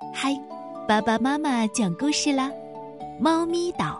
[0.00, 0.34] 嗨，
[0.88, 2.50] 爸爸妈妈讲故事啦，
[3.20, 3.98] 《猫咪岛》，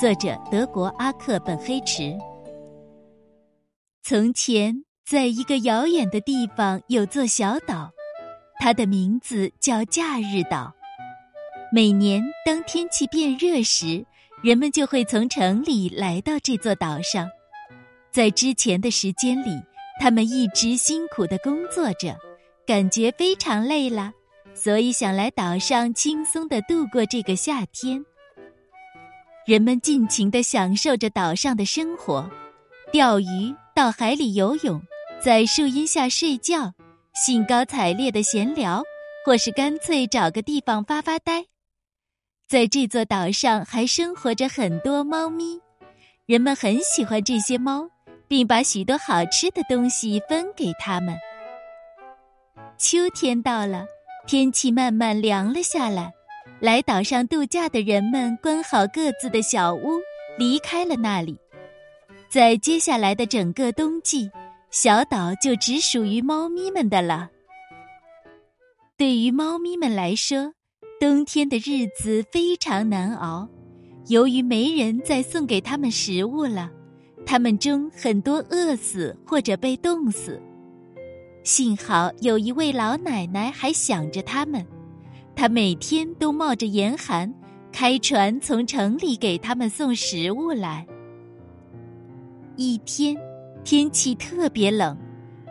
[0.00, 2.18] 作者德国阿克本黑池。
[4.02, 7.92] 从前，在一个遥远的地方，有座小岛，
[8.58, 10.74] 它的名字叫假日岛。
[11.72, 14.04] 每年当天气变热时，
[14.42, 17.28] 人们就会从城里来到这座岛上。
[18.10, 19.62] 在之前的时间里，
[20.00, 22.16] 他们一直辛苦的工作着，
[22.66, 24.12] 感觉非常累了。
[24.56, 28.02] 所以想来岛上轻松的度过这个夏天。
[29.46, 32.28] 人们尽情的享受着岛上的生活，
[32.90, 34.80] 钓鱼、到海里游泳、
[35.20, 36.72] 在树荫下睡觉、
[37.14, 38.82] 兴高采烈的闲聊，
[39.24, 41.44] 或是干脆找个地方发发呆。
[42.48, 45.60] 在这座岛上还生活着很多猫咪，
[46.24, 47.88] 人们很喜欢这些猫，
[48.26, 51.14] 并把许多好吃的东西分给它们。
[52.78, 53.86] 秋天到了。
[54.26, 56.12] 天气慢慢凉了下来，
[56.58, 60.00] 来岛上度假的人们关好各自的小屋，
[60.36, 61.38] 离开了那里。
[62.28, 64.28] 在接下来的整个冬季，
[64.72, 67.30] 小岛就只属于猫咪们的了。
[68.96, 70.52] 对于猫咪们来说，
[70.98, 73.48] 冬天的日子非常难熬，
[74.08, 76.68] 由于没人再送给他们食物了，
[77.24, 80.42] 他们中很多饿死或者被冻死。
[81.46, 84.66] 幸好有一位老奶奶还想着他们，
[85.36, 87.32] 她每天都冒着严寒，
[87.70, 90.84] 开船从城里给他们送食物来。
[92.56, 93.16] 一天，
[93.62, 94.98] 天气特别冷，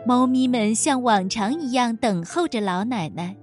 [0.06, 3.34] 猫咪们像往常一样等候着老奶奶。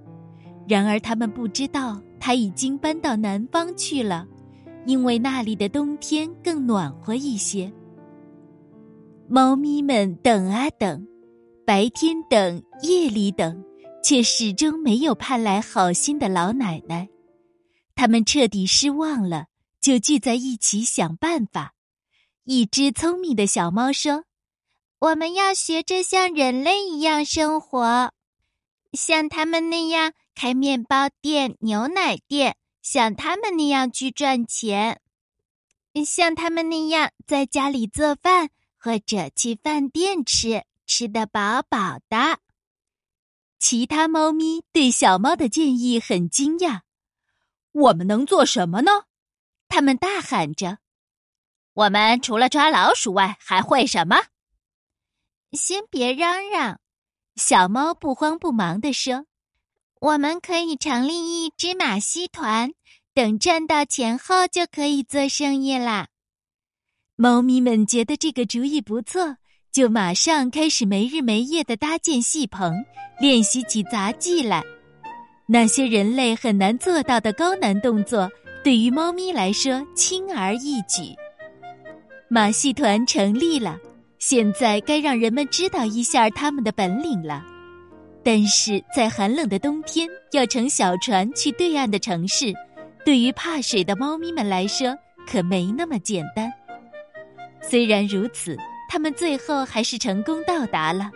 [0.68, 4.28] 然而，他们不知道她已经搬到南方去了，
[4.86, 7.72] 因为那里的冬天更暖和一些。
[9.26, 11.04] 猫咪们等啊等。
[11.66, 13.64] 白天等，夜里等，
[14.02, 17.08] 却始终没有盼来好心的老奶奶。
[17.94, 19.46] 他们彻底失望了，
[19.80, 21.72] 就聚在一起想办法。
[22.44, 24.24] 一只聪明的小猫说
[25.00, 28.12] ：“我们要学着像人类一样生活，
[28.92, 35.00] 像他们那样开面包店、牛奶店，像他们那样去赚钱，
[36.04, 40.64] 像他们那样在家里做饭，或者去饭店吃。”
[40.94, 42.38] 吃得饱饱的。
[43.58, 46.82] 其他猫咪对小猫的建议很惊讶。
[47.72, 48.92] 我们能做什么呢？
[49.66, 50.78] 他们大喊着
[51.74, 54.26] ：“我们除了抓老鼠外，还会什么？”
[55.50, 56.78] 先别嚷嚷，
[57.34, 59.26] 小猫不慌不忙地说
[60.00, 62.70] ：“我们可以成立一支马戏团，
[63.12, 66.06] 等赚到钱后就可以做生意啦。”
[67.18, 69.38] 猫咪们觉得这个主意不错。
[69.74, 72.72] 就马上开始没日没夜的搭建戏棚，
[73.18, 74.62] 练习起杂技来。
[75.46, 78.30] 那些人类很难做到的高难动作，
[78.62, 81.12] 对于猫咪来说轻而易举。
[82.28, 83.76] 马戏团成立了，
[84.20, 87.44] 现在该让人们知道一下他们的本领了。
[88.22, 92.54] 但是在寒冷的冬天，要乘小船去对岸的城市，
[93.04, 94.96] 对于怕水的猫咪们来说，
[95.26, 96.48] 可没那么简单。
[97.60, 98.56] 虽然如此。
[98.94, 101.10] 他们最后还是成功到达了，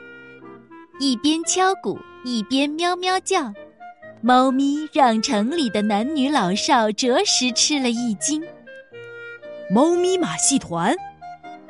[0.99, 3.55] 一边敲鼓一边喵喵叫，
[4.21, 8.43] 猫咪让城里的男女老少着实吃了一惊。
[9.71, 10.93] 猫咪马戏团，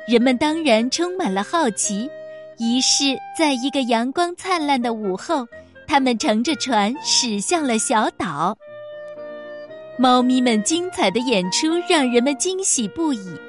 [0.07, 2.09] 人们当然充满了好奇。
[2.57, 5.47] 于是，在一个阳光灿烂的午后，
[5.87, 8.57] 他们乘着船驶向了小岛。
[9.95, 13.39] 猫咪们精彩的演出让人们惊喜不已，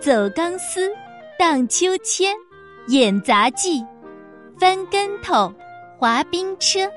[0.00, 0.92] 走钢丝。
[1.42, 2.32] 荡秋千、
[2.86, 3.84] 演杂技、
[4.60, 5.52] 翻跟头、
[5.98, 6.88] 滑冰车，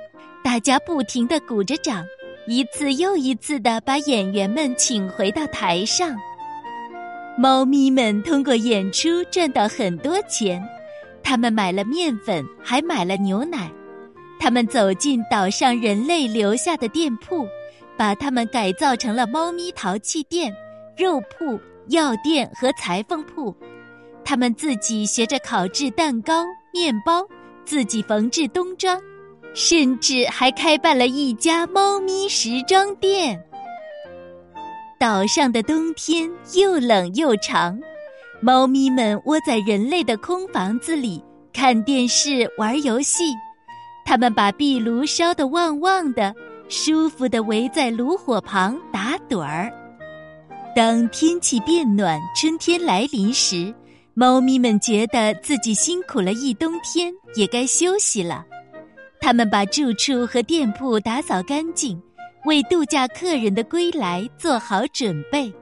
[0.44, 2.06] 大家不停的鼓着掌，
[2.46, 6.16] 一次又一次的把演员们请回到台上。
[7.36, 10.64] 猫咪们通过演出赚到很多钱，
[11.24, 13.72] 他们买了面粉，还买了牛奶。
[14.40, 17.48] 他们走进岛上人类留下的店铺，
[17.98, 20.56] 把它们改造成了猫咪淘气店、
[20.96, 23.52] 肉铺、药店和裁缝铺。
[24.26, 26.44] 他们自己学着烤制蛋糕、
[26.74, 27.24] 面包，
[27.64, 29.00] 自己缝制冬装，
[29.54, 33.40] 甚至还开办了一家猫咪时装店。
[35.00, 37.80] 岛上的冬天又冷又长，
[38.42, 41.24] 猫咪们窝在人类的空房子里
[41.54, 43.26] 看电视、玩游戏。
[44.06, 46.34] 他们把壁炉烧得旺旺的，
[46.68, 49.72] 舒服的围在炉火旁打盹儿。
[50.76, 53.74] 当天气变暖，春天来临时。
[54.18, 58.46] 猫咪们觉得自己辛苦了一冬天，也该休息了。
[59.20, 62.02] 他们把住处和店铺打扫干净，
[62.46, 65.54] 为度假客人的归来做好准备。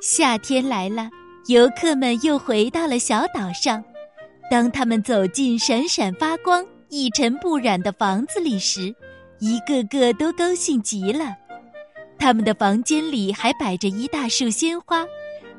[0.00, 1.10] 夏天来了，
[1.48, 3.82] 游客们又回到了小岛上。
[4.48, 8.94] 当他们走进闪闪发光、一尘不染的房子里时，
[9.40, 11.34] 一个个都高兴极了。
[12.20, 15.04] 他们的房间里还摆着一大束鲜花，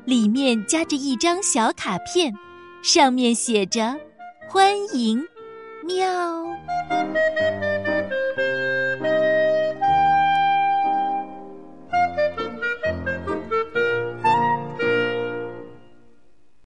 [0.08, 2.32] 里面夹着一张小卡片
[2.82, 3.94] 上面写着
[4.48, 5.22] 欢迎
[5.84, 6.06] 喵